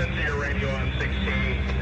Sincere 0.00 0.32
Radio 0.32 0.70
on 0.76 0.90
16. 0.98 1.79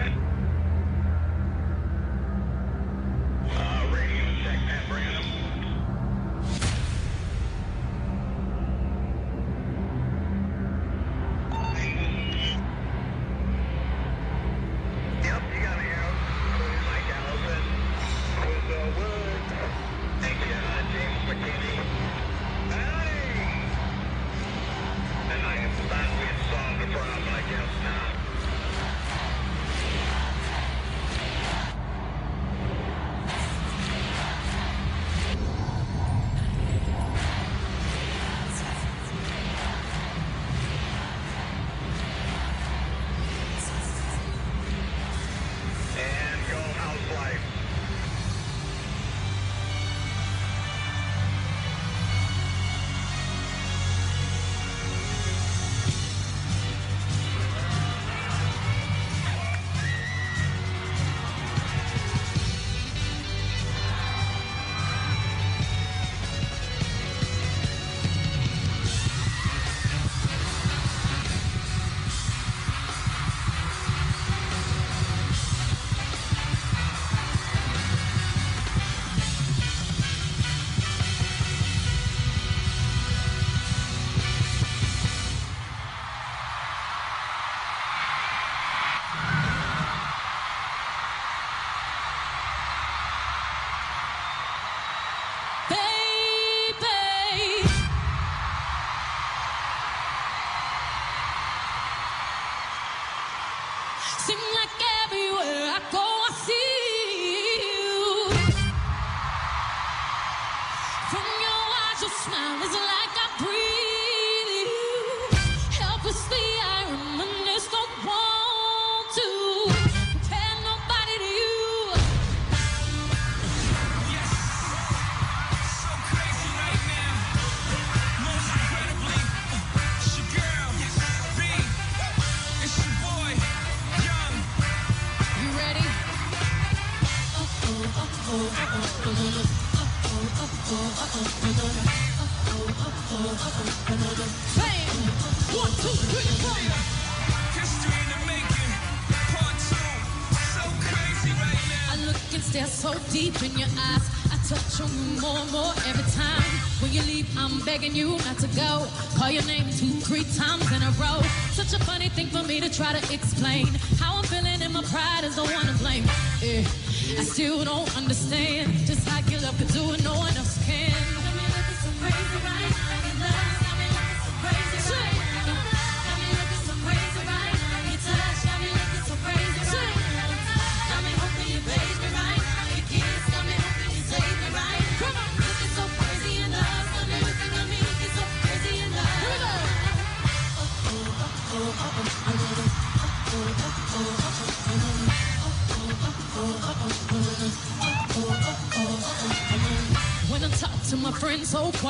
begging 157.80 157.94
you 157.94 158.10
not 158.24 158.38
to 158.38 158.48
go. 158.48 158.86
Call 159.16 159.30
your 159.30 159.44
name 159.44 159.64
two, 159.78 159.90
three 160.02 160.24
times 160.36 160.66
in 160.72 160.82
a 160.82 160.90
row. 160.98 161.20
Such 161.52 161.72
a 161.74 161.84
funny 161.84 162.08
thing 162.08 162.26
for 162.26 162.42
me 162.42 162.60
to 162.60 162.68
try 162.68 162.92
to 162.92 163.14
explain. 163.14 163.66
How 163.98 164.16
I'm 164.16 164.24
feeling 164.24 164.60
and 164.62 164.72
my 164.72 164.82
pride 164.82 165.24
is 165.24 165.36
the 165.36 165.44
one 165.44 165.67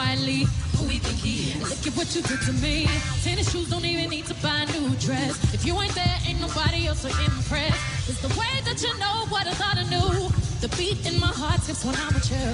quietly 0.09 0.47
who 0.77 0.87
he 0.87 0.99
think 0.99 1.19
he 1.19 1.53
is. 1.53 1.69
Look 1.69 1.87
at 1.87 1.95
what 1.99 2.15
you 2.17 2.23
did 2.23 2.41
to 2.43 2.53
me. 2.65 2.87
Tennis 3.23 3.53
shoes 3.53 3.69
don't 3.69 3.85
even 3.85 4.09
need 4.09 4.27
to 4.27 4.35
buy 4.43 4.65
a 4.65 4.67
new 4.73 4.95
dress. 4.97 5.37
If 5.53 5.67
you 5.67 5.79
ain't 5.81 5.95
there, 5.95 6.17
ain't 6.27 6.41
nobody 6.41 6.87
else 6.87 7.03
to 7.03 7.09
impress. 7.09 7.77
It's 8.09 8.23
the 8.23 8.33
way 8.41 8.55
that 8.65 8.81
you 8.83 8.93
know 8.99 9.27
what 9.29 9.47
I 9.47 9.53
thought 9.53 9.77
I 9.77 9.85
knew. 9.93 10.29
The 10.61 10.69
beat 10.77 11.05
in 11.07 11.21
my 11.21 11.33
heart 11.41 11.61
skips 11.61 11.85
when 11.85 11.95
I'm 11.97 12.15
with 12.15 12.31
you. 12.31 12.47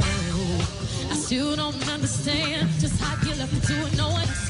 I 1.13 1.15
still 1.15 1.55
don't 1.55 1.89
understand 1.89 2.69
just 2.81 3.01
how 3.01 3.15
you 3.25 3.35
love 3.39 3.53
me 3.53 3.61
do 3.61 3.87
it. 3.87 3.97
No 3.97 4.09
one. 4.11 4.44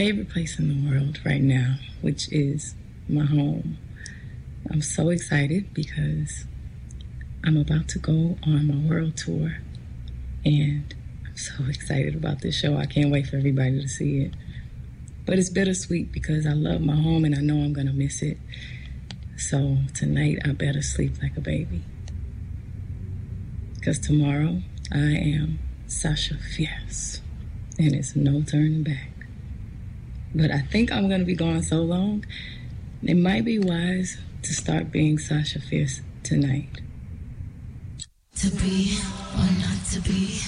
favorite 0.00 0.30
place 0.30 0.58
in 0.58 0.66
the 0.66 0.90
world 0.90 1.20
right 1.26 1.42
now, 1.42 1.74
which 2.00 2.26
is 2.32 2.74
my 3.06 3.26
home. 3.26 3.76
I'm 4.70 4.80
so 4.80 5.10
excited 5.10 5.74
because 5.74 6.46
I'm 7.44 7.58
about 7.58 7.86
to 7.88 7.98
go 7.98 8.38
on 8.42 8.66
my 8.66 8.88
world 8.88 9.18
tour 9.18 9.58
and 10.42 10.94
I'm 11.26 11.36
so 11.36 11.64
excited 11.68 12.14
about 12.14 12.40
this 12.40 12.58
show. 12.58 12.78
I 12.78 12.86
can't 12.86 13.10
wait 13.10 13.26
for 13.26 13.36
everybody 13.36 13.78
to 13.78 13.86
see 13.88 14.22
it. 14.22 14.32
But 15.26 15.38
it's 15.38 15.50
bittersweet 15.50 16.12
because 16.12 16.46
I 16.46 16.54
love 16.54 16.80
my 16.80 16.96
home 16.96 17.26
and 17.26 17.34
I 17.34 17.42
know 17.42 17.56
I'm 17.56 17.74
going 17.74 17.86
to 17.86 17.92
miss 17.92 18.22
it. 18.22 18.38
So 19.36 19.76
tonight 19.92 20.38
I 20.46 20.52
better 20.52 20.80
sleep 20.80 21.20
like 21.22 21.36
a 21.36 21.42
baby. 21.42 21.82
Because 23.74 23.98
tomorrow 23.98 24.62
I 24.90 24.96
am 24.96 25.58
Sasha 25.86 26.38
Fierce 26.38 27.20
and 27.78 27.94
it's 27.94 28.16
no 28.16 28.40
turning 28.40 28.82
back 28.82 29.09
but 30.34 30.50
I 30.50 30.60
think 30.60 30.92
I'm 30.92 31.08
going 31.08 31.20
to 31.20 31.26
be 31.26 31.34
gone 31.34 31.62
so 31.62 31.82
long, 31.82 32.24
it 33.02 33.16
might 33.16 33.44
be 33.44 33.58
wise 33.58 34.18
to 34.42 34.54
start 34.54 34.90
being 34.90 35.18
Sasha 35.18 35.60
Fierce 35.60 36.00
tonight. 36.22 36.80
To 38.36 38.50
be 38.50 38.98
or 39.34 39.50
not 39.60 39.84
to 39.92 40.00
be. 40.00 40.40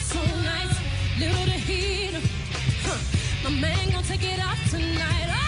so 0.00 0.20
nice, 0.42 0.78
little 1.18 1.44
to 1.44 1.58
heat. 1.68 2.14
Huh. 2.84 2.98
My 3.44 3.50
man 3.60 3.90
gonna 3.90 4.02
take 4.02 4.24
it 4.24 4.40
off 4.40 4.70
tonight. 4.70 5.28
Oh. 5.28 5.47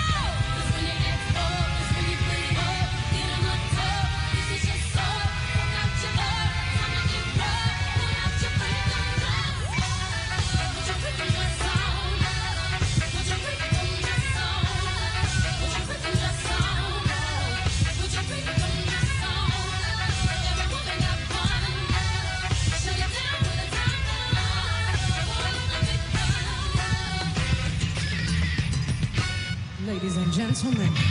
woman. 30.70 31.09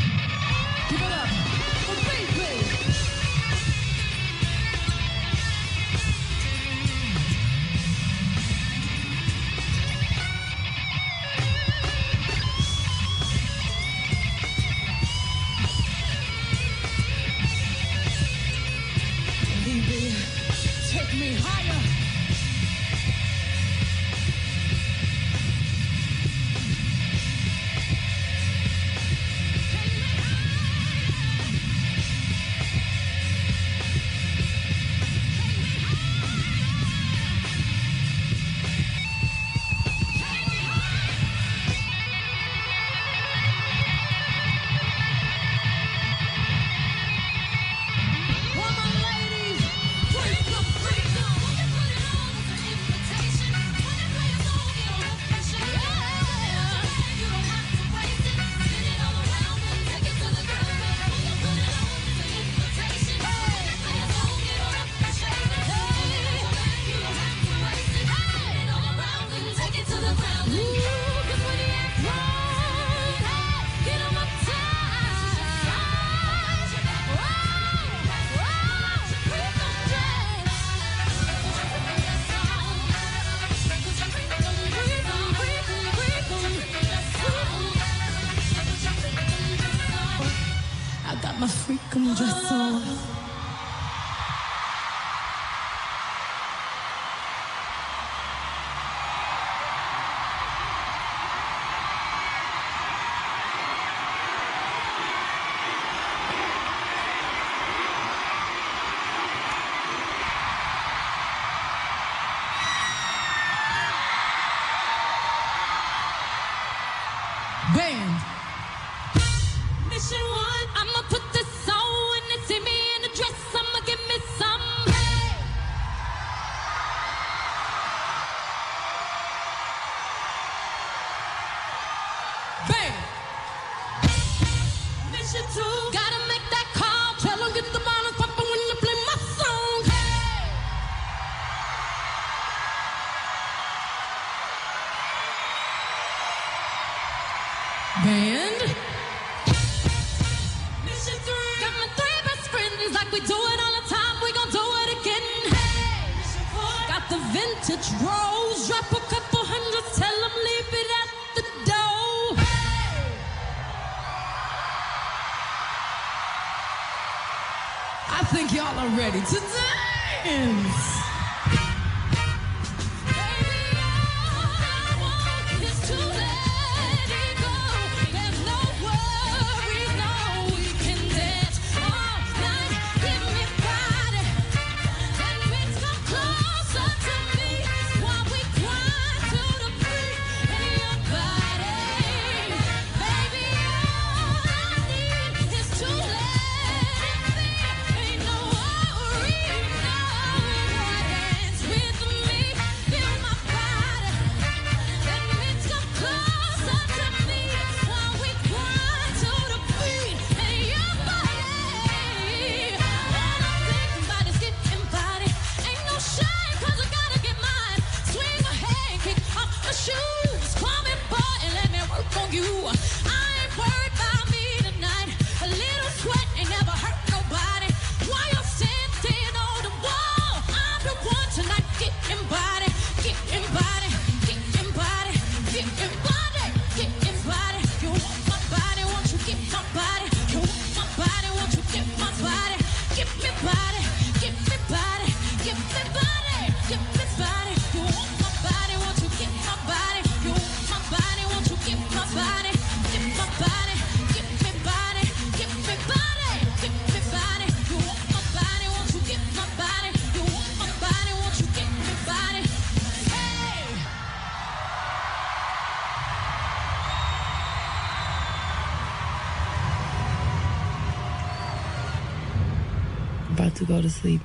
To 273.89 273.95
sleep. 273.95 274.21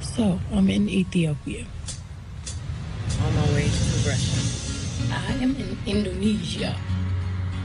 So 0.00 0.38
I'm 0.52 0.68
in 0.68 0.88
Ethiopia 0.88 1.64
on 3.24 3.34
my 3.34 3.46
way 3.54 3.64
to 3.64 4.08
Russia. 4.08 4.40
I 5.12 5.32
am 5.42 5.56
in 5.56 5.78
Indonesia. 5.86 6.76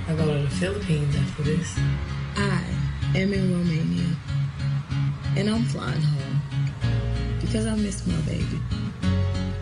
I 0.07 0.15
go 0.15 0.25
to 0.25 0.43
the 0.43 0.55
Philippines 0.55 1.15
after 1.15 1.43
this. 1.43 1.77
I 2.37 2.63
am 3.15 3.33
in 3.33 3.51
Romania. 3.51 4.15
And 5.37 5.49
I'm 5.49 5.63
flying 5.63 6.01
home 6.01 6.41
because 7.41 7.65
I 7.65 7.75
miss 7.75 8.05
my 8.07 8.19
baby. 8.21 8.59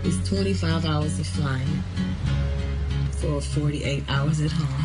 It's 0.04 0.30
25 0.30 0.86
hours 0.86 1.19
of 1.19 1.28
flying 1.28 1.84
for 3.12 3.41
48 3.41 4.04
hours 4.08 4.41
at 4.41 4.52
home. 4.52 4.83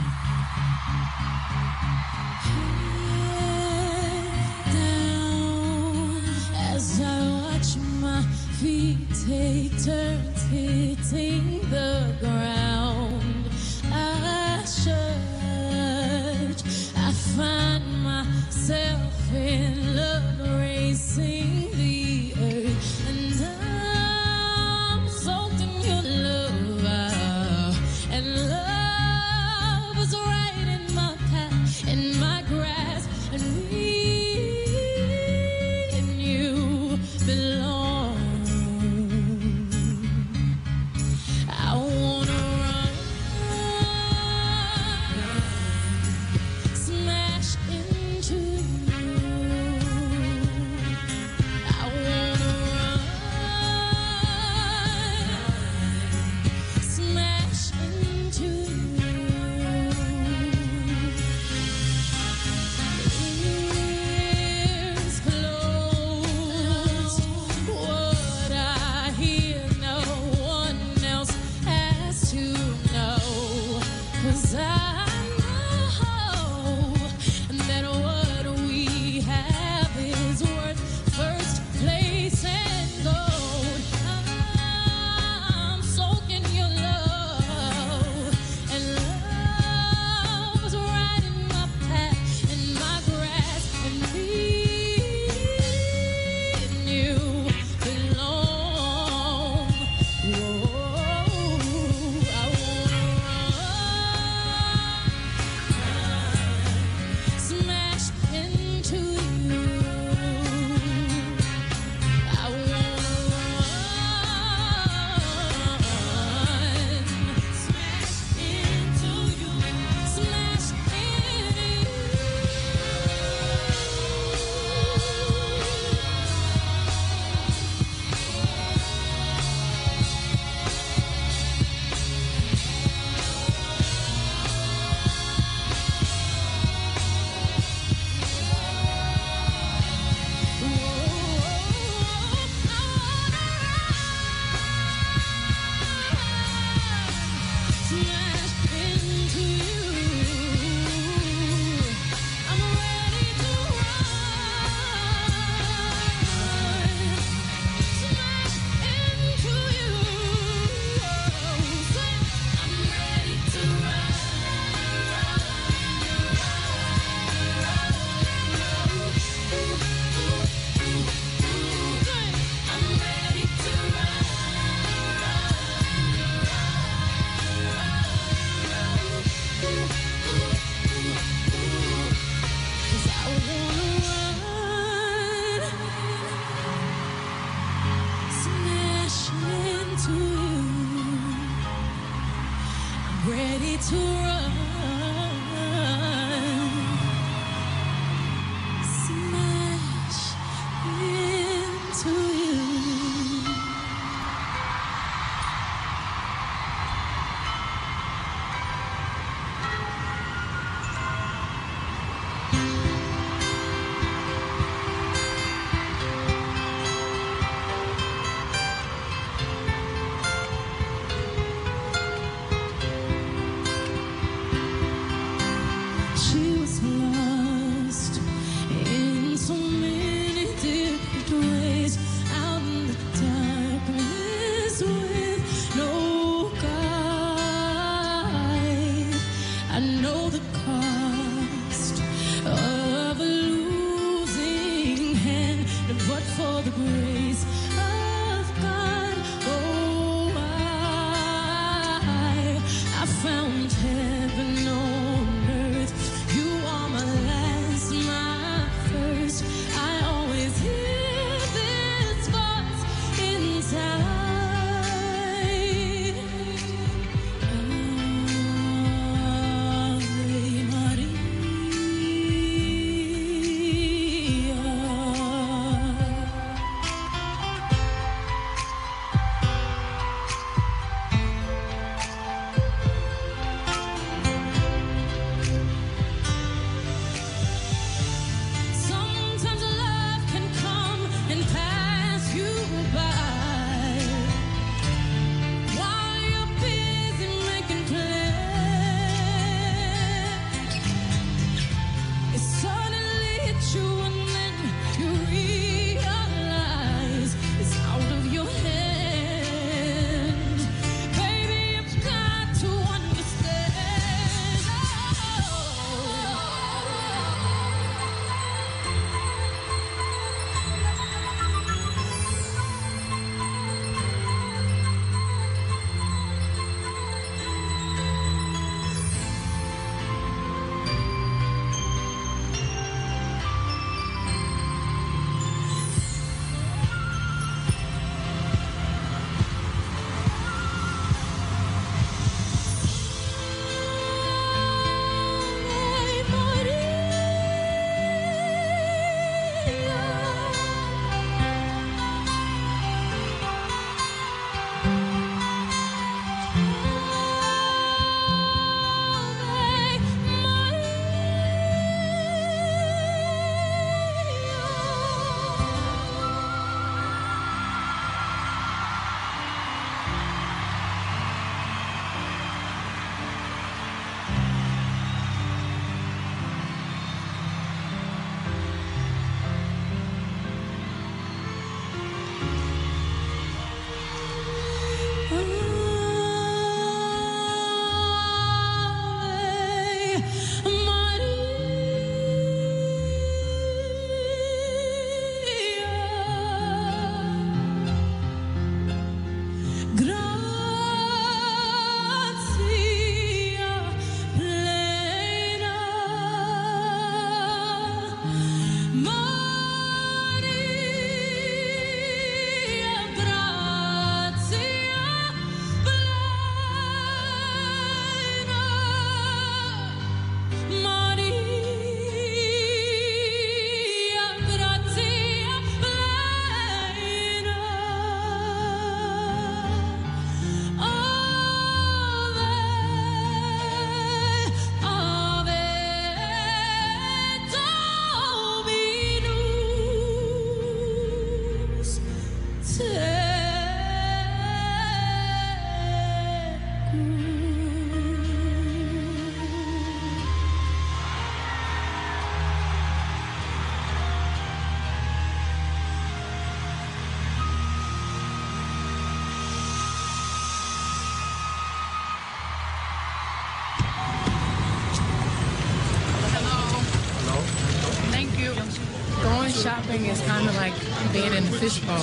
Kind 470.38 470.50
of 470.50 470.56
like 470.56 471.12
being 471.12 471.34
in 471.34 471.42
a 471.42 471.52
fishbowl. 471.58 471.98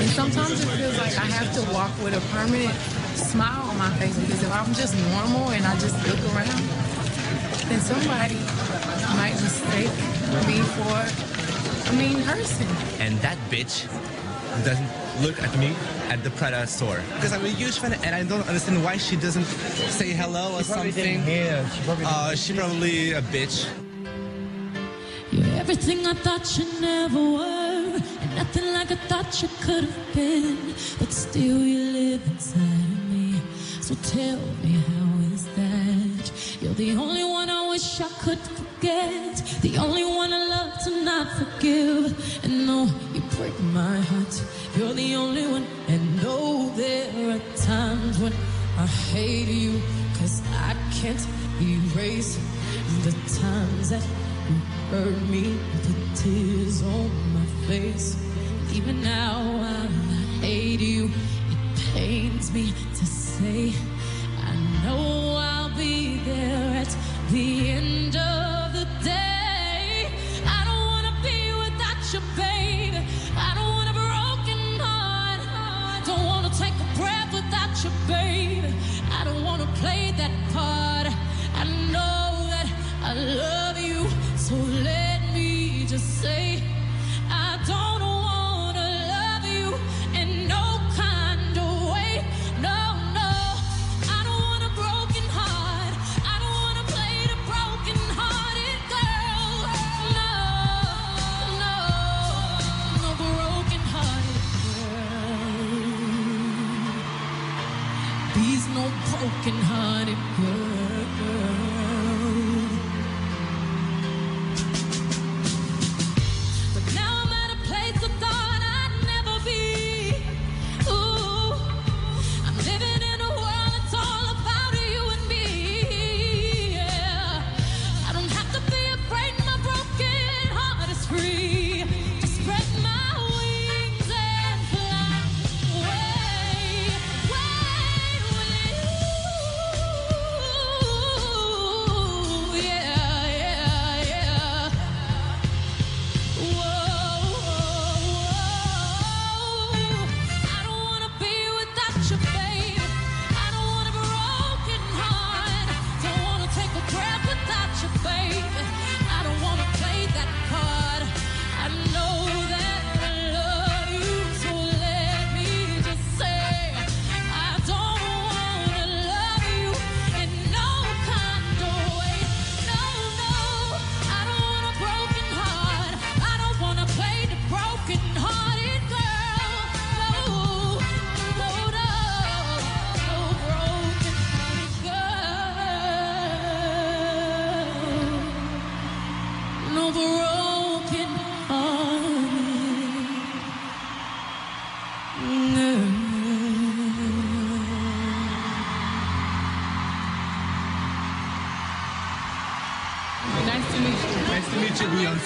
And 0.00 0.08
sometimes 0.16 0.64
it 0.64 0.68
feels 0.80 0.96
like 0.96 1.12
I 1.18 1.28
have 1.28 1.52
to 1.56 1.62
walk 1.74 1.92
with 2.02 2.14
a 2.16 2.22
permanent 2.32 2.72
smile 3.14 3.68
on 3.68 3.76
my 3.76 3.90
face 4.00 4.16
because 4.18 4.42
if 4.42 4.50
I'm 4.50 4.72
just 4.72 4.96
normal 5.12 5.50
and 5.50 5.66
I 5.66 5.74
just 5.78 5.96
look 6.08 6.20
around, 6.32 6.64
then 7.68 7.80
somebody 7.80 8.40
might 9.20 9.36
mistake 9.44 9.92
me 10.48 10.64
for 10.76 10.96
a 11.90 11.92
mean 12.00 12.24
person. 12.24 12.66
And 12.98 13.18
that 13.18 13.36
bitch 13.50 13.84
doesn't 14.64 14.88
look 15.20 15.36
at 15.42 15.52
me 15.58 15.76
at 16.08 16.24
the 16.24 16.30
Prada 16.30 16.66
store. 16.66 17.02
Because 17.16 17.34
I'm 17.34 17.44
a 17.44 17.48
huge 17.48 17.78
fan 17.78 17.92
and 17.92 18.14
I 18.14 18.22
don't 18.22 18.46
understand 18.48 18.82
why 18.82 18.96
she 18.96 19.16
doesn't 19.16 19.44
say 19.44 20.12
hello 20.12 20.54
or 20.54 20.62
something. 20.62 20.92
She 20.94 21.82
probably 21.84 22.04
Uh, 22.06 22.34
she 22.34 22.54
probably 22.54 23.12
a 23.12 23.20
bitch. 23.20 23.68
Everything 25.70 26.04
I 26.04 26.14
thought 26.14 26.58
you 26.58 26.80
never 26.80 27.22
were, 27.38 28.00
and 28.22 28.34
nothing 28.34 28.72
like 28.72 28.90
I 28.90 28.96
thought 29.06 29.40
you 29.40 29.48
could 29.60 29.84
have 29.84 30.14
been. 30.16 30.74
But 30.98 31.12
still, 31.12 31.58
you 31.58 31.78
live 31.92 32.26
inside 32.26 32.90
of 32.90 33.08
me. 33.08 33.40
So 33.80 33.94
tell 34.02 34.40
me, 34.64 34.72
how 34.88 35.32
is 35.32 35.44
that? 35.54 36.32
You're 36.60 36.74
the 36.74 36.96
only 36.96 37.22
one 37.22 37.48
I 37.48 37.68
wish 37.68 38.00
I 38.00 38.08
could 38.18 38.40
forget, 38.40 39.36
the 39.62 39.78
only 39.78 40.04
one 40.04 40.32
I 40.32 40.44
love 40.48 40.82
to 40.86 41.04
not 41.04 41.28
forgive. 41.38 42.44
And 42.44 42.66
no, 42.66 42.88
you 43.14 43.20
break 43.38 43.56
my 43.60 44.00
heart. 44.00 44.42
You're 44.76 44.92
the 44.92 45.14
only 45.14 45.46
one, 45.46 45.64
and 45.86 46.20
no, 46.20 46.70
there 46.70 47.36
are 47.36 47.42
times 47.54 48.18
when 48.18 48.32
I 48.76 48.86
hate 48.86 49.46
you, 49.46 49.80
cause 50.18 50.42
I 50.50 50.74
can't 51.00 51.24
erase 51.62 52.40
the 53.04 53.12
times 53.38 53.90
that 53.90 54.04
hurt 54.90 55.22
me, 55.28 55.56
put 55.84 56.16
tears 56.16 56.82
on 56.82 57.10
my 57.32 57.46
face. 57.68 58.16
Even 58.72 59.00
now, 59.00 59.38
I 59.62 59.86
hate 60.40 60.80
you. 60.80 61.04
It 61.04 61.92
pains 61.94 62.52
me 62.52 62.72
to 62.96 63.06
say. 63.06 63.72
I 64.42 64.56
know 64.82 65.36
I'll 65.36 65.76
be 65.76 66.18
there 66.24 66.82
at 66.82 66.96
the 67.30 67.70
end 67.70 68.16
of 68.16 68.29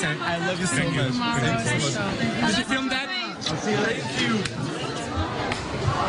meet 0.06 0.16
you, 0.16 0.24
Beyonce. 0.24 0.28
I 0.28 0.46
love 0.46 0.60
you 0.60 0.66
so 0.66 0.76
Thank 0.76 0.94
you. 0.94 1.02
much. 1.18 1.40
Thank 1.40 1.82
you 1.82 1.90
so 1.90 2.00
much. 2.00 2.18
Did 2.50 2.58
you 2.58 2.64
film 2.64 2.88
that? 2.88 3.08
Thank 3.40 4.20
you. 4.20 4.34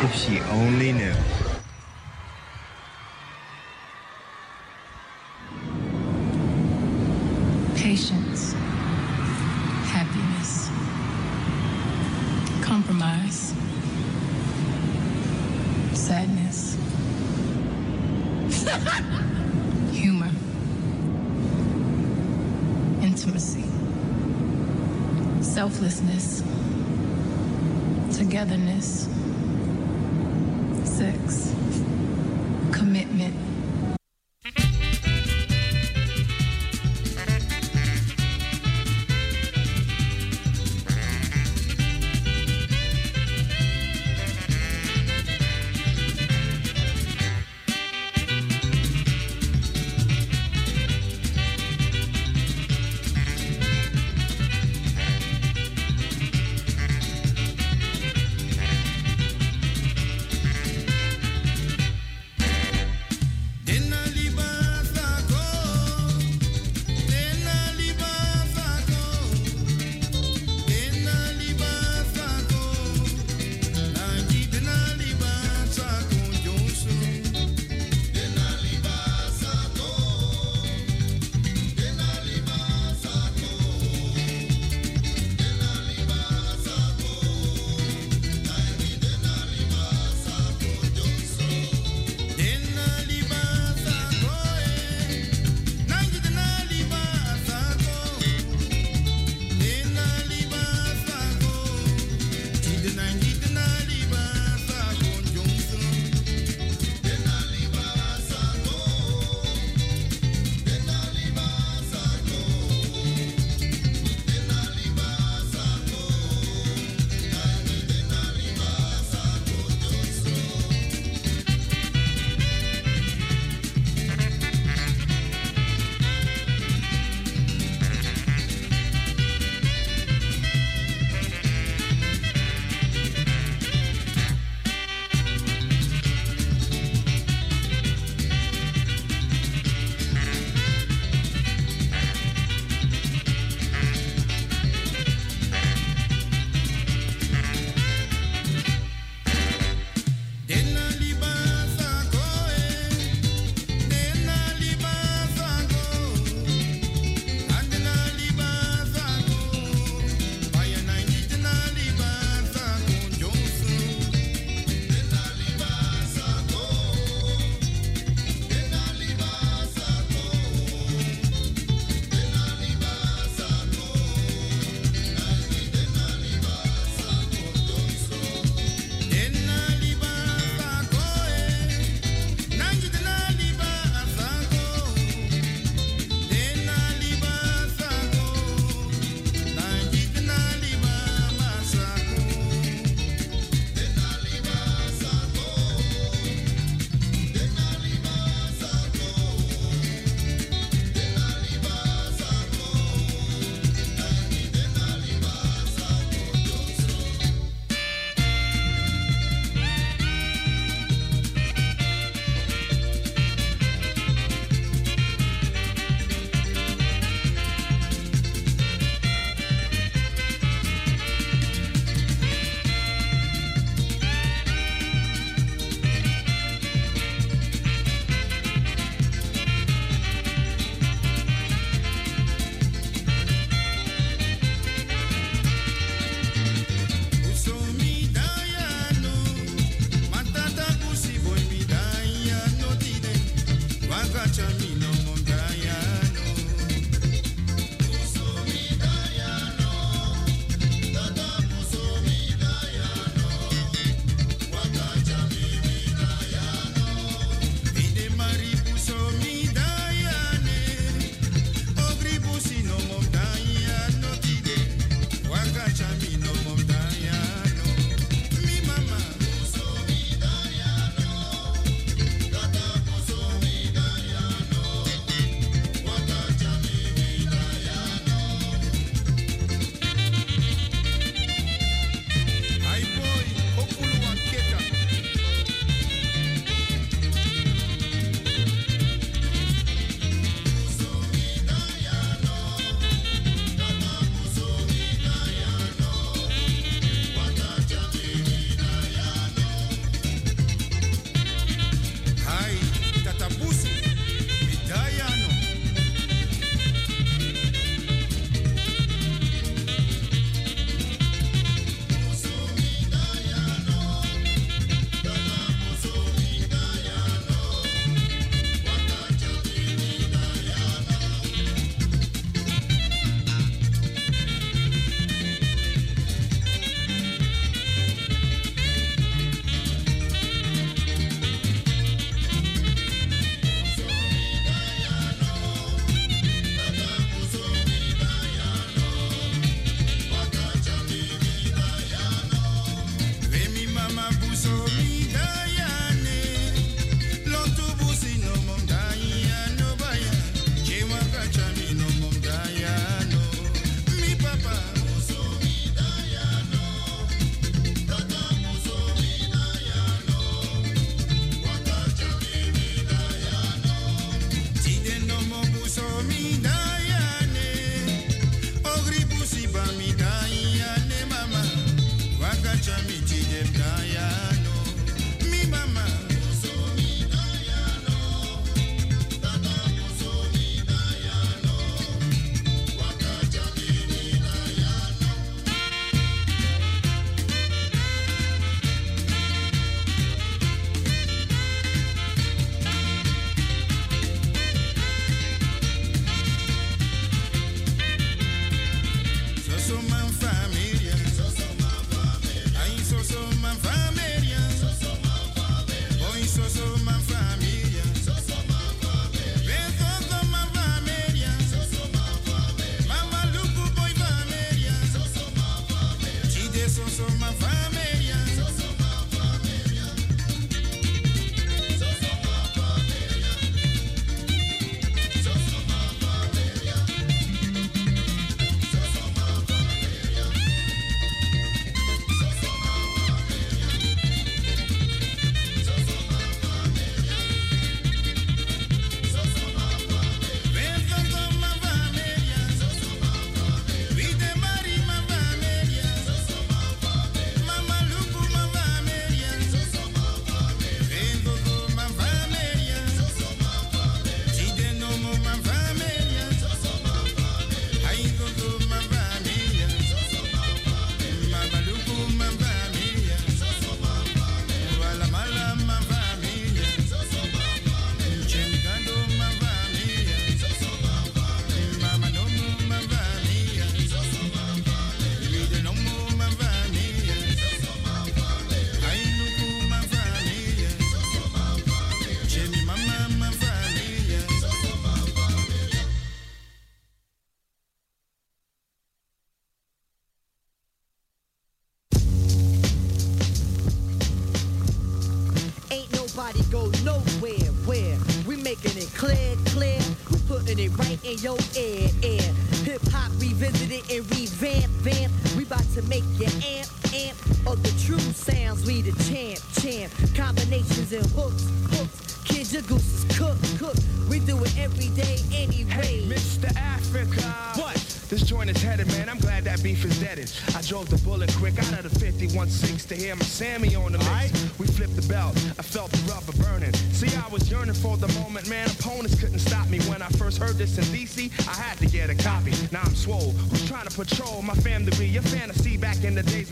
If 0.06 0.14
she 0.14 0.40
only 0.52 0.92
knew. 0.92 1.14
Patience, 7.76 8.52
happiness, 9.92 10.68
compromise, 12.64 13.54
sadness, 15.92 16.76
selflessness, 25.66 26.42
togetherness, 28.16 29.08
sex, 30.84 31.52
commitment. 32.70 33.45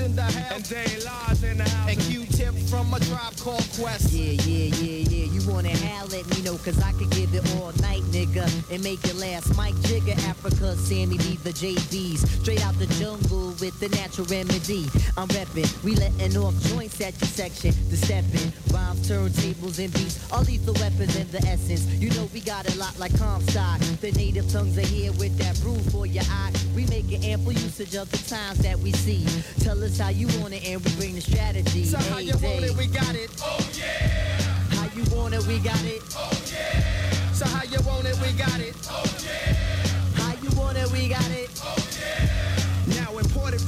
in 0.00 0.14
the 0.14 0.22
house. 0.22 0.52
And 0.52 0.64
they 0.64 1.04
lies 1.04 1.42
in 1.42 1.58
the 1.58 1.68
house. 1.68 1.90
And 1.90 2.00
Q-Tip 2.00 2.54
from 2.68 2.92
a 2.94 3.00
Tribe 3.00 3.36
Called 3.38 3.66
Quest. 3.76 4.12
Yeah, 4.12 4.32
yeah, 4.32 4.74
yeah 4.76 4.97
reppin', 15.28 15.84
we 15.84 15.94
letting 15.94 16.36
off 16.36 16.54
joints 16.64 17.00
at 17.00 17.18
your 17.20 17.28
section. 17.28 17.74
The 17.88 17.96
steppin', 17.96 18.52
rhymes, 18.72 19.08
turntables, 19.08 19.78
and 19.82 19.92
beats. 19.92 20.30
All 20.32 20.42
lethal 20.42 20.74
weapons 20.74 21.16
and 21.16 21.28
the 21.30 21.38
essence. 21.48 21.86
You 21.94 22.10
know 22.10 22.28
we 22.32 22.40
got 22.40 22.68
a 22.72 22.78
lot 22.78 22.98
like 22.98 23.16
Comstock. 23.18 23.80
The 24.00 24.12
native 24.12 24.50
tongues 24.50 24.76
are 24.78 24.86
here 24.86 25.12
with 25.12 25.36
that 25.38 25.58
brew 25.60 25.78
for 25.90 26.06
your 26.06 26.24
eye. 26.24 26.52
We 26.74 26.86
making 26.86 27.24
ample 27.24 27.52
usage 27.52 27.94
of 27.94 28.10
the 28.10 28.18
times 28.28 28.58
that 28.58 28.78
we 28.78 28.92
see. 28.92 29.24
Tell 29.60 29.82
us 29.82 29.98
how 29.98 30.10
you 30.10 30.26
want 30.40 30.54
it 30.54 30.68
and 30.68 30.84
we 30.84 30.94
bring 30.96 31.14
the 31.14 31.20
strategy. 31.20 31.84
So 31.84 31.98
how 31.98 32.18
you 32.18 32.34
want 32.34 32.64
it, 32.64 32.76
we 32.76 32.86
got 32.86 33.14
it. 33.14 33.30
Oh 33.42 33.70
yeah. 33.74 34.47
You 34.98 35.04
want 35.16 35.32
it, 35.32 35.46
we 35.46 35.60
got 35.60 35.80
it. 35.84 36.02
Oh 36.16 36.28
yeah. 36.50 37.30
So 37.30 37.46
how 37.46 37.62
you 37.62 37.78
want 37.86 38.08
it, 38.08 38.18
we 38.20 38.32
got 38.32 38.58
it. 38.58 38.74
Oh 38.90 39.04
yeah. 39.24 39.54
How 40.16 40.34
you 40.42 40.50
want 40.58 40.76
it, 40.76 40.90
we 40.90 41.08
got 41.08 41.30
it. 41.30 41.57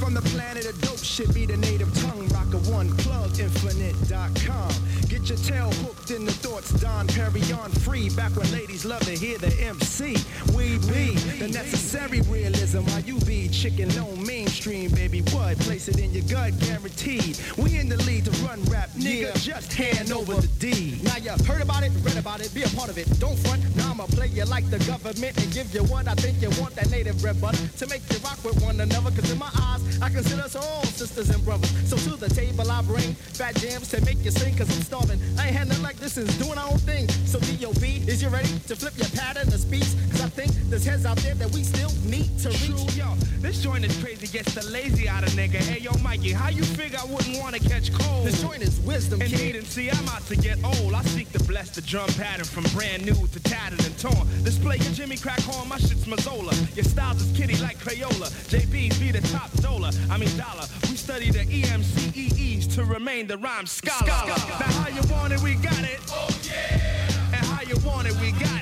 From 0.01 0.15
the 0.15 0.21
planet 0.21 0.65
of 0.65 0.81
dope 0.81 0.97
shit 0.97 1.31
be 1.31 1.45
the 1.45 1.57
native 1.57 1.93
tongue 2.01 2.27
rocker 2.29 2.57
one 2.71 2.89
plug 2.97 3.39
infinite.com. 3.39 4.71
Get 5.07 5.29
your 5.29 5.37
tail 5.37 5.69
hooked 5.83 6.09
in 6.09 6.25
the 6.25 6.31
thoughts, 6.31 6.71
Don 6.81 7.05
Perry 7.05 7.43
on 7.53 7.69
free. 7.69 8.09
Back 8.09 8.35
when 8.35 8.51
ladies 8.51 8.83
love 8.83 9.01
to 9.01 9.11
hear 9.11 9.37
the 9.37 9.53
MC. 9.61 10.17
We 10.55 10.79
be 10.89 11.13
the 11.37 11.49
necessary 11.49 12.21
realism. 12.21 12.79
While 12.79 13.01
you 13.01 13.19
be 13.19 13.47
chicken 13.49 13.89
no 13.89 14.07
mainstream, 14.15 14.89
baby. 14.91 15.21
What? 15.31 15.59
Place 15.59 15.87
it 15.87 15.99
in 15.99 16.11
your 16.13 16.23
gut, 16.23 16.57
guaranteed. 16.61 17.37
We 17.57 17.77
in 17.77 17.87
the 17.87 17.97
lead 17.97 18.25
to 18.25 18.31
run 18.43 18.63
rap, 18.63 18.89
nigga. 18.97 19.39
Just 19.43 19.71
hand 19.73 20.11
over 20.11 20.33
the 20.33 20.47
deed. 20.59 21.03
Now 21.03 21.17
you 21.17 21.31
heard 21.45 21.61
about 21.61 21.83
it, 21.83 21.91
read 22.01 22.17
about 22.17 22.41
it, 22.41 22.51
be 22.55 22.63
a 22.63 22.69
part 22.69 22.89
of 22.89 22.97
it. 22.97 23.07
Don't 23.19 23.37
front. 23.37 23.63
Now 23.75 23.91
I'ma 23.91 24.07
play 24.07 24.27
you 24.27 24.45
like 24.45 24.67
the 24.69 24.79
government 24.79 25.37
and 25.37 25.53
give 25.53 25.73
you 25.75 25.83
what 25.83 26.07
I 26.07 26.15
think 26.15 26.41
you 26.41 26.49
want. 26.61 26.75
That 26.75 26.89
native 26.89 27.23
red 27.23 27.39
butter 27.39 27.67
to 27.67 27.87
make 27.87 28.01
you 28.11 28.17
rock 28.19 28.43
with 28.43 28.61
one 28.63 28.79
another. 28.79 29.11
Cause 29.11 29.29
in 29.29 29.37
my 29.37 29.51
eyes, 29.59 29.90
I 30.01 30.09
consider 30.09 30.41
us 30.41 30.55
all 30.55 30.83
sisters 30.83 31.29
and 31.29 31.43
brothers. 31.45 31.71
So 31.87 31.95
to 31.95 32.17
the 32.17 32.29
table 32.33 32.69
I 32.71 32.81
bring 32.81 33.13
fat 33.13 33.55
jams 33.55 33.89
to 33.89 34.01
make 34.01 34.23
you 34.23 34.31
sing. 34.31 34.55
Cause 34.57 34.69
I'm 34.75 34.83
starving. 34.83 35.19
I 35.37 35.47
ain't 35.47 35.55
had 35.55 35.67
nothing 35.67 35.83
like 35.83 35.97
this 35.97 36.13
since 36.13 36.35
doing 36.37 36.57
our 36.57 36.69
own 36.71 36.79
thing. 36.79 37.07
So 37.25 37.39
D.O.B. 37.39 38.03
is 38.07 38.21
you 38.21 38.29
ready 38.29 38.49
to 38.67 38.75
flip 38.75 38.97
your 38.97 39.09
pattern 39.09 39.47
of 39.47 39.59
speech? 39.59 39.93
Cause 40.11 40.21
I 40.21 40.29
think 40.29 40.51
there's 40.69 40.85
heads 40.85 41.05
out 41.05 41.17
there 41.17 41.35
that 41.35 41.51
we 41.51 41.63
still 41.63 41.91
need 42.05 42.37
to 42.39 42.49
reach. 42.49 42.65
True, 42.65 42.85
yo, 42.95 43.13
this 43.39 43.61
joint 43.61 43.85
is 43.85 43.95
crazy, 44.01 44.27
gets 44.27 44.53
the 44.55 44.65
lazy 44.71 45.07
out 45.07 45.23
of 45.23 45.29
nigga. 45.31 45.61
Hey, 45.61 45.79
yo, 45.79 45.91
Mikey, 46.01 46.31
how 46.31 46.49
you 46.49 46.63
figure 46.63 46.99
I 46.99 47.05
wouldn't 47.05 47.37
want 47.39 47.55
to 47.55 47.61
catch 47.61 47.93
cold? 47.93 48.25
This 48.25 48.41
joint 48.41 48.63
is 48.63 48.79
wisdom, 48.81 49.21
Indeed, 49.21 49.55
and 49.55 49.67
see, 49.67 49.89
I'm 49.89 50.07
out 50.09 50.25
to 50.27 50.35
get 50.35 50.57
old. 50.63 50.93
I 50.93 51.03
seek 51.03 51.31
to 51.33 51.43
bless 51.43 51.69
the 51.69 51.81
drum 51.81 52.09
pattern 52.17 52.45
from 52.45 52.63
brand 52.75 53.05
new 53.05 53.27
to 53.27 53.39
tattered 53.43 53.85
and 53.85 53.97
torn. 53.99 54.27
Display 54.43 54.77
your 54.77 54.93
Jimmy 54.93 55.17
crack 55.17 55.41
horn, 55.41 55.69
my 55.69 55.77
shit's 55.77 56.05
Mazzola. 56.05 56.53
Your 56.75 56.85
styles 56.85 57.21
is 57.21 57.37
kitty 57.37 57.57
like 57.57 57.77
Crayola. 57.77 58.29
JB's 58.49 58.97
be 58.99 59.11
the 59.11 59.21
top 59.29 59.51
dollar. 59.61 59.90
I 60.09 60.17
mean 60.17 60.35
dollar. 60.37 60.65
We 60.89 60.95
study 60.95 61.31
the 61.31 61.45
EMCEEs 61.45 62.73
to 62.75 62.85
remain 62.85 63.27
the 63.27 63.37
rhyme 63.37 63.65
scholar. 63.65 64.07
Now 64.07 64.71
how 64.81 64.89
you 64.89 65.01
want 65.11 65.33
it, 65.33 65.41
we 65.41 65.55
got 65.55 65.83
it. 65.83 65.99
Oh 66.09 66.29
yeah. 66.43 67.35
And 67.35 67.45
how 67.45 67.63
you 67.63 67.77
want 67.85 68.07
it, 68.07 68.15
we 68.19 68.31
got 68.31 68.59
it. 68.59 68.60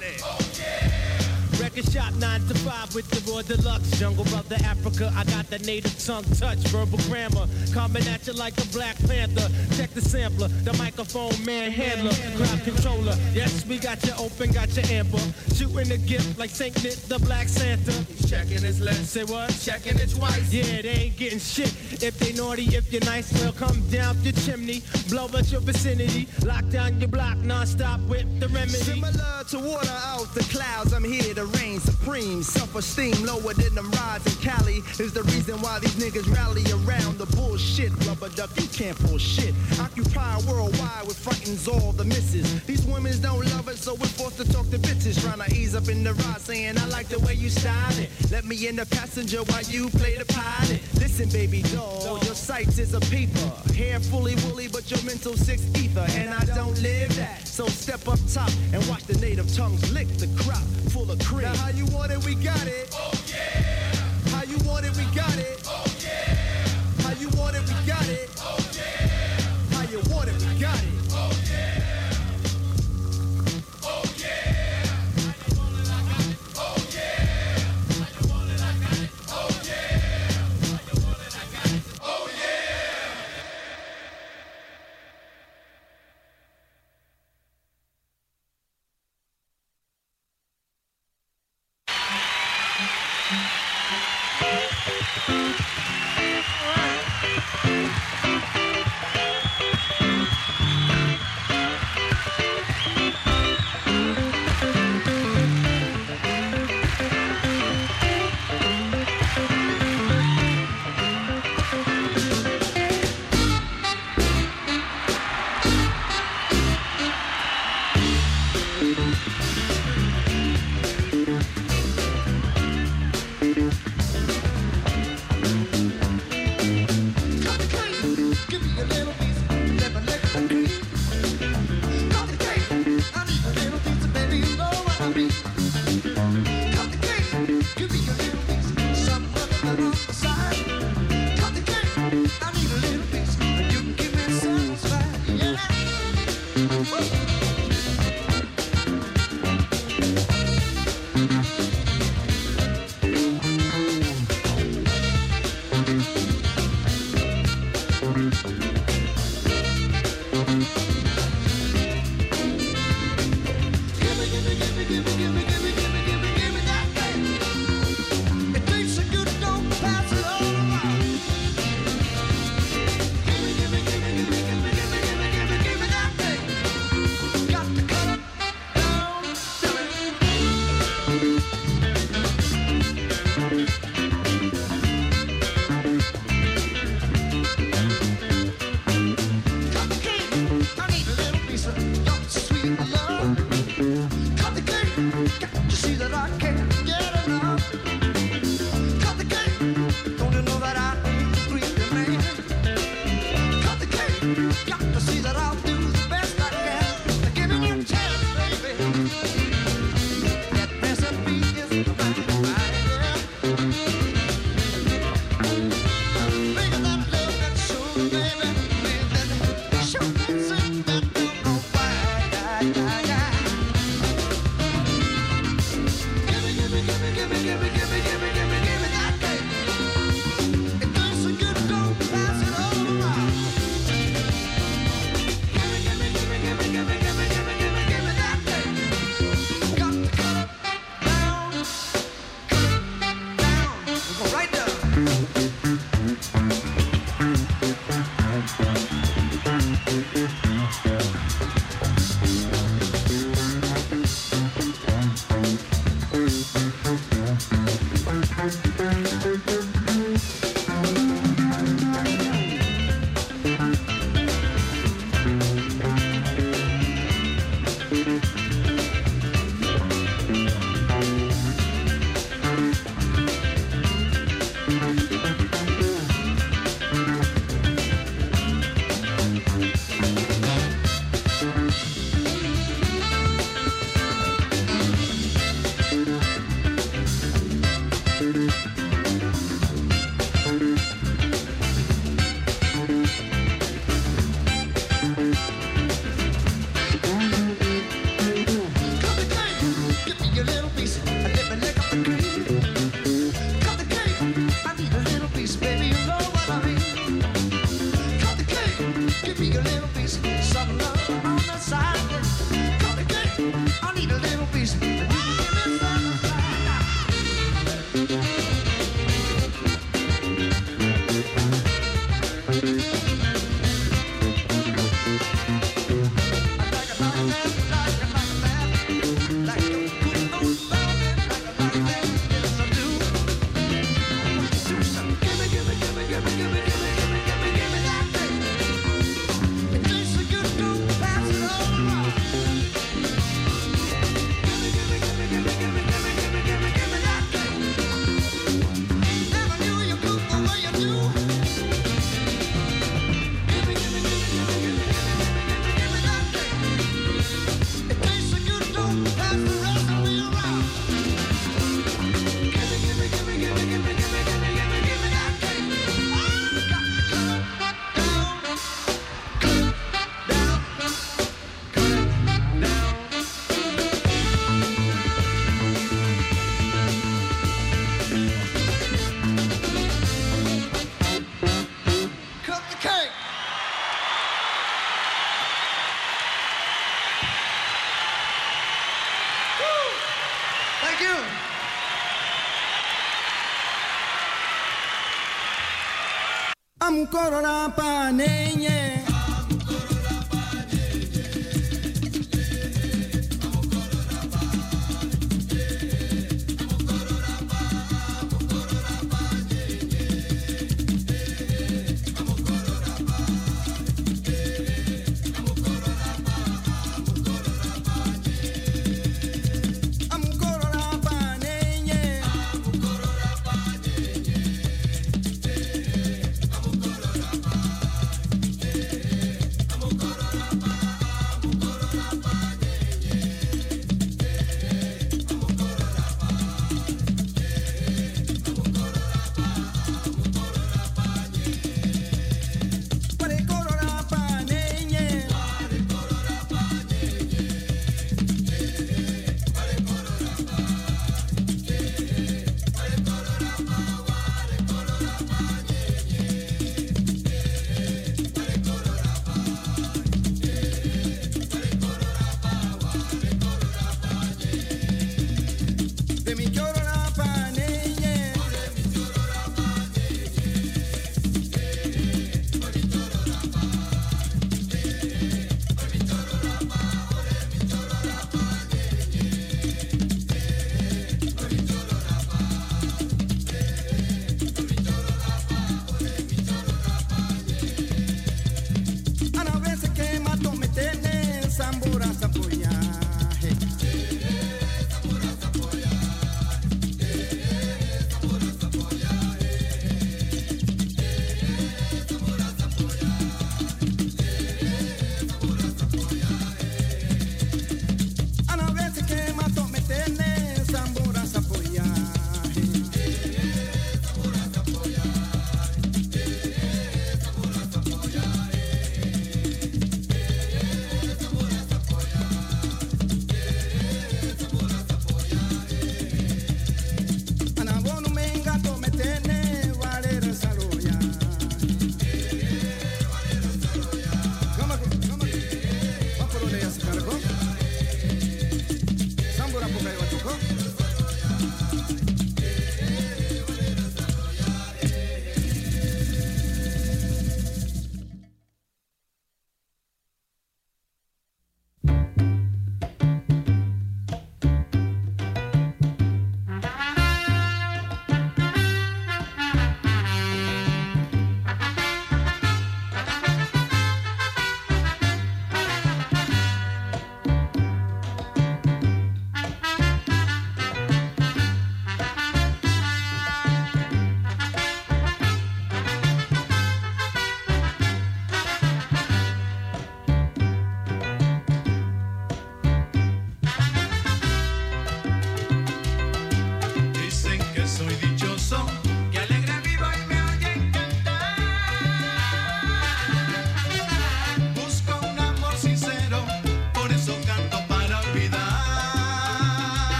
Record 1.79 1.93
shop 1.93 2.13
9 2.15 2.41
to 2.47 2.55
5 2.55 2.95
with 2.95 3.09
the 3.09 3.31
raw 3.31 3.41
deluxe. 3.41 3.91
Jungle 3.99 4.25
brother 4.25 4.57
Africa, 4.65 5.13
I 5.15 5.23
got 5.23 5.49
the 5.49 5.59
native 5.59 5.97
tongue 6.03 6.25
touch. 6.35 6.57
Verbal 6.67 6.99
grammar, 7.07 7.47
coming 7.73 8.05
at 8.07 8.27
you 8.27 8.33
like 8.33 8.57
a 8.57 8.67
black 8.67 8.97
panther. 9.07 9.47
Check 9.77 9.91
the 9.91 10.01
sampler, 10.01 10.49
the 10.49 10.73
microphone 10.73 11.31
man 11.45 11.71
handler, 11.71 12.11
crowd 12.35 12.63
controller. 12.65 13.15
Yes, 13.33 13.65
we 13.65 13.77
got 13.77 14.03
you 14.05 14.11
open, 14.19 14.51
got 14.51 14.75
you 14.75 14.83
amber. 14.93 15.19
Shooting 15.55 15.91
a 15.91 15.97
gift 15.97 16.37
like 16.37 16.49
Saint 16.49 16.75
Nick, 16.83 16.95
the 17.07 17.19
black 17.19 17.47
Santa. 17.47 17.91
He's 17.91 18.29
checking 18.29 18.61
his 18.61 18.81
list. 18.81 19.13
Say 19.13 19.23
what? 19.23 19.49
Checking 19.61 19.97
it 19.99 20.09
twice. 20.09 20.51
Yeah, 20.51 20.81
they 20.81 21.07
ain't 21.07 21.17
getting 21.17 21.39
shit. 21.39 21.71
If 22.03 22.19
they 22.19 22.33
naughty, 22.33 22.75
if 22.75 22.91
you're 22.91 23.05
nice, 23.05 23.31
well, 23.41 23.53
come 23.53 23.87
down 23.89 24.21
your 24.21 24.33
chimney. 24.33 24.83
Blow 25.07 25.29
out 25.33 25.49
your 25.49 25.61
vicinity. 25.61 26.27
Lock 26.45 26.67
down 26.69 26.99
your 26.99 27.09
block 27.09 27.37
non-stop 27.37 28.01
with 28.01 28.27
the 28.41 28.49
remedy. 28.49 28.73
Similar 28.73 29.43
to 29.49 29.59
water 29.59 29.89
out 29.89 30.33
the 30.35 30.43
clouds, 30.51 30.93
I'm 30.93 31.03
here 31.03 31.33
to 31.35 31.45
reign 31.69 31.79
supreme. 31.79 32.43
Self-esteem 32.43 33.25
lower 33.25 33.53
than 33.53 33.75
them 33.75 33.91
rides 33.91 34.25
in 34.25 34.41
Cali 34.41 34.81
is 34.99 35.13
the 35.13 35.23
reason 35.23 35.61
why 35.61 35.79
these 35.79 35.95
niggas 35.95 36.27
rally 36.35 36.63
around 36.71 37.17
the 37.17 37.25
bullshit. 37.35 37.91
Rubber 38.07 38.29
duck, 38.29 38.49
you 38.59 38.67
can't 38.69 38.97
pull 38.97 39.17
shit. 39.17 39.53
Occupy 39.79 40.39
worldwide 40.47 41.05
with 41.07 41.17
frightens 41.17 41.67
all 41.67 41.91
the 41.91 42.05
misses. 42.05 42.63
These 42.63 42.85
women 42.85 43.19
don't 43.21 43.45
love 43.53 43.67
it, 43.67 43.77
so 43.77 43.93
we're 43.93 44.13
forced 44.19 44.37
to 44.37 44.51
talk 44.51 44.69
to 44.71 44.79
bitches. 44.79 45.21
Trying 45.21 45.47
to 45.47 45.55
ease 45.55 45.75
up 45.75 45.87
in 45.89 46.03
the 46.03 46.13
ride, 46.13 46.41
saying 46.41 46.77
I 46.77 46.85
like 46.87 47.07
the 47.07 47.19
way 47.19 47.33
you 47.33 47.49
style 47.49 47.97
it. 47.99 48.09
Let 48.31 48.45
me 48.45 48.67
in 48.67 48.75
the 48.75 48.85
passenger 48.85 49.43
while 49.43 49.63
you 49.63 49.89
play 49.89 50.17
the 50.17 50.25
pilot. 50.25 50.81
Listen, 50.95 51.29
baby 51.29 51.61
doll, 51.73 52.19
your 52.23 52.35
sights 52.35 52.79
is 52.79 52.93
a 52.93 52.99
peeper. 53.01 53.51
Hair 53.75 53.99
fully 53.99 54.35
woolly, 54.45 54.67
but 54.67 54.89
your 54.89 55.01
mental 55.03 55.35
six 55.35 55.61
ether, 55.75 56.05
and 56.11 56.33
I 56.33 56.43
don't 56.55 56.79
live 56.81 57.15
that. 57.17 57.47
So 57.47 57.67
step 57.67 58.07
up 58.07 58.19
top 58.31 58.51
and 58.73 58.85
watch 58.87 59.03
the 59.03 59.17
native 59.19 59.53
tongues 59.53 59.91
lick 59.91 60.07
the 60.17 60.27
crop 60.41 60.63
full 60.89 61.11
of 61.11 61.19
cream. 61.19 61.58
How 61.59 61.69
you 61.69 61.85
want 61.87 62.11
it, 62.11 62.23
we 62.25 62.35
got 62.35 62.65
it. 62.67 62.89
Oh 62.93 63.11
yeah. 63.27 64.31
How 64.31 64.43
you 64.43 64.57
want 64.67 64.85
it, 64.85 64.95
we 64.95 65.03
got 65.03 65.17
it. 65.17 65.18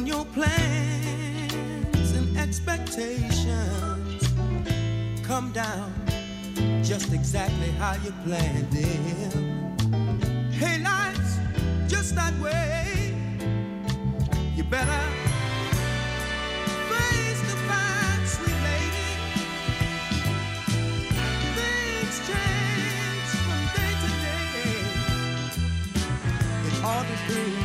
When 0.00 0.06
your 0.06 0.24
plans 0.24 2.12
and 2.12 2.34
expectations 2.38 4.22
come 5.22 5.52
down 5.52 5.92
just 6.82 7.12
exactly 7.12 7.68
how 7.72 7.96
you 8.02 8.10
planned 8.24 8.70
them. 8.72 9.76
Hey, 10.52 10.78
life's 10.82 11.36
just 11.86 12.14
that 12.14 12.32
way. 12.40 13.14
You 14.56 14.64
better 14.64 15.04
face 16.88 17.42
the 17.50 17.56
facts, 17.68 18.38
sweet 18.38 18.58
lady. 18.70 19.10
Things 21.58 22.16
change 22.26 23.30
from 23.44 23.60
day 23.76 23.92
to 24.02 24.08
day. 24.24 24.80
It 26.64 26.70
depends 26.70 26.78
upon 26.78 27.59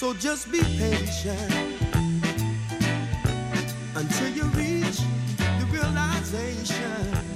so 0.00 0.14
just 0.14 0.50
be 0.50 0.60
patient 0.60 1.52
until 3.94 4.28
you 4.30 4.59
realization 6.32 7.29